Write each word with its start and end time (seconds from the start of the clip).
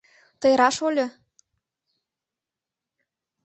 Тый 0.41 0.53
раш 0.59 0.77
ойло! 0.87 1.07